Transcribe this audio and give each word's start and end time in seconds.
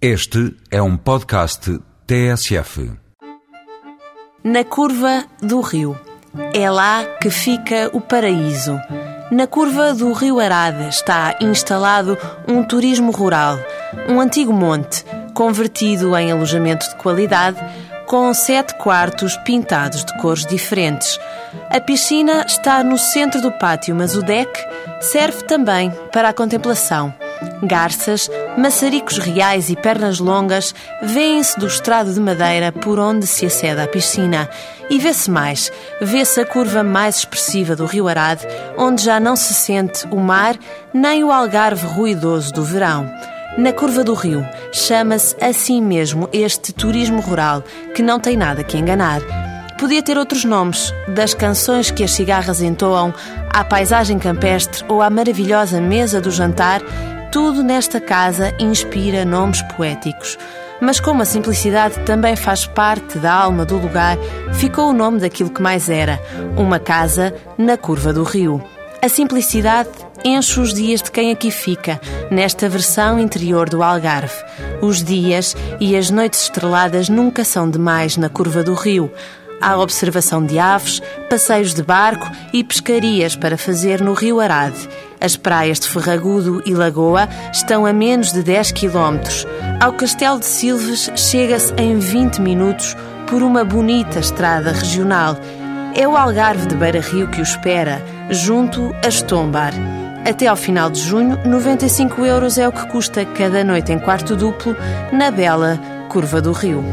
Este 0.00 0.54
é 0.70 0.82
um 0.82 0.94
podcast 0.94 1.80
TSF. 2.06 2.92
Na 4.44 4.62
curva 4.62 5.24
do 5.40 5.62
rio. 5.62 5.98
É 6.52 6.70
lá 6.70 7.02
que 7.18 7.30
fica 7.30 7.88
o 7.94 8.00
paraíso. 8.02 8.78
Na 9.30 9.46
curva 9.46 9.94
do 9.94 10.12
rio 10.12 10.38
Arada 10.38 10.88
está 10.88 11.38
instalado 11.40 12.18
um 12.46 12.62
turismo 12.62 13.10
rural, 13.10 13.58
um 14.06 14.20
antigo 14.20 14.52
monte, 14.52 15.02
convertido 15.32 16.14
em 16.14 16.30
alojamento 16.30 16.86
de 16.90 16.96
qualidade, 16.96 17.56
com 18.04 18.32
sete 18.34 18.74
quartos 18.74 19.34
pintados 19.38 20.04
de 20.04 20.14
cores 20.18 20.44
diferentes. 20.44 21.18
A 21.70 21.80
piscina 21.80 22.44
está 22.46 22.84
no 22.84 22.98
centro 22.98 23.40
do 23.40 23.50
pátio, 23.50 23.96
mas 23.96 24.14
o 24.14 24.22
deck 24.22 24.52
serve 25.00 25.42
também 25.44 25.90
para 26.12 26.28
a 26.28 26.34
contemplação. 26.34 27.14
Garças, 27.62 28.30
maçaricos 28.58 29.18
reais 29.18 29.70
e 29.70 29.76
pernas 29.76 30.18
longas 30.18 30.74
vêem-se 31.02 31.58
do 31.58 31.66
estrado 31.66 32.12
de 32.12 32.20
madeira 32.20 32.70
por 32.70 32.98
onde 32.98 33.26
se 33.26 33.46
acede 33.46 33.80
à 33.80 33.86
piscina. 33.86 34.48
E 34.90 34.98
vê-se 34.98 35.30
mais, 35.30 35.72
vê-se 36.00 36.40
a 36.40 36.44
curva 36.44 36.82
mais 36.82 37.18
expressiva 37.18 37.74
do 37.74 37.86
rio 37.86 38.08
Arade, 38.08 38.46
onde 38.76 39.02
já 39.02 39.18
não 39.18 39.34
se 39.34 39.54
sente 39.54 40.06
o 40.10 40.18
mar 40.18 40.56
nem 40.92 41.24
o 41.24 41.32
algarve 41.32 41.86
ruidoso 41.86 42.52
do 42.52 42.62
verão. 42.62 43.10
Na 43.56 43.72
curva 43.72 44.04
do 44.04 44.12
rio, 44.12 44.46
chama-se 44.70 45.34
assim 45.42 45.80
mesmo 45.80 46.28
este 46.32 46.74
turismo 46.74 47.20
rural, 47.20 47.64
que 47.94 48.02
não 48.02 48.20
tem 48.20 48.36
nada 48.36 48.62
que 48.62 48.76
enganar. 48.76 49.22
Podia 49.78 50.02
ter 50.02 50.18
outros 50.18 50.44
nomes, 50.44 50.92
das 51.08 51.32
canções 51.32 51.90
que 51.90 52.04
as 52.04 52.12
cigarras 52.12 52.60
entoam, 52.60 53.14
à 53.50 53.64
paisagem 53.64 54.18
campestre 54.18 54.84
ou 54.88 55.00
à 55.00 55.08
maravilhosa 55.08 55.80
mesa 55.80 56.20
do 56.20 56.30
jantar, 56.30 56.82
tudo 57.30 57.62
nesta 57.62 58.00
casa 58.00 58.54
inspira 58.58 59.24
nomes 59.24 59.62
poéticos. 59.76 60.38
Mas 60.80 61.00
como 61.00 61.22
a 61.22 61.24
simplicidade 61.24 61.98
também 62.00 62.36
faz 62.36 62.66
parte 62.66 63.18
da 63.18 63.32
alma 63.32 63.64
do 63.64 63.78
lugar, 63.78 64.18
ficou 64.54 64.90
o 64.90 64.92
nome 64.92 65.20
daquilo 65.20 65.50
que 65.50 65.62
mais 65.62 65.88
era, 65.88 66.20
uma 66.56 66.78
casa 66.78 67.34
na 67.56 67.76
curva 67.76 68.12
do 68.12 68.22
rio. 68.22 68.62
A 69.02 69.08
simplicidade 69.08 69.90
enche 70.24 70.58
os 70.60 70.74
dias 70.74 71.00
de 71.00 71.10
quem 71.10 71.30
aqui 71.30 71.50
fica, 71.50 72.00
nesta 72.30 72.68
versão 72.68 73.18
interior 73.18 73.68
do 73.68 73.82
Algarve. 73.82 74.34
Os 74.82 75.02
dias 75.02 75.56
e 75.80 75.96
as 75.96 76.10
noites 76.10 76.42
estreladas 76.42 77.08
nunca 77.08 77.44
são 77.44 77.70
demais 77.70 78.16
na 78.16 78.28
curva 78.28 78.62
do 78.62 78.74
rio. 78.74 79.10
Há 79.60 79.78
observação 79.78 80.44
de 80.44 80.58
aves, 80.58 81.00
passeios 81.30 81.72
de 81.72 81.82
barco 81.82 82.30
e 82.52 82.62
pescarias 82.62 83.34
para 83.34 83.56
fazer 83.56 84.02
no 84.02 84.12
Rio 84.12 84.40
Arade. 84.40 84.88
As 85.20 85.36
praias 85.36 85.80
de 85.80 85.88
Ferragudo 85.88 86.62
e 86.66 86.74
Lagoa 86.74 87.28
estão 87.52 87.86
a 87.86 87.92
menos 87.92 88.32
de 88.32 88.42
10 88.42 88.72
km. 88.72 89.18
Ao 89.80 89.92
Castelo 89.92 90.38
de 90.38 90.46
Silves 90.46 91.10
chega-se 91.16 91.72
em 91.74 91.98
20 91.98 92.40
minutos 92.40 92.96
por 93.28 93.42
uma 93.42 93.64
bonita 93.64 94.18
estrada 94.18 94.72
regional. 94.72 95.36
É 95.94 96.06
o 96.06 96.16
Algarve 96.16 96.66
de 96.66 96.76
Beira-Rio 96.76 97.28
que 97.28 97.40
o 97.40 97.42
espera, 97.42 98.02
junto 98.30 98.94
a 99.04 99.08
Estombar. 99.08 99.72
Até 100.28 100.48
ao 100.48 100.56
final 100.56 100.90
de 100.90 101.00
junho, 101.00 101.38
95 101.44 102.24
euros 102.24 102.58
é 102.58 102.68
o 102.68 102.72
que 102.72 102.86
custa 102.88 103.24
cada 103.24 103.62
noite 103.62 103.92
em 103.92 103.98
quarto 103.98 104.34
duplo 104.36 104.76
na 105.12 105.30
bela 105.30 105.78
Curva 106.08 106.40
do 106.40 106.52
Rio. 106.52 106.84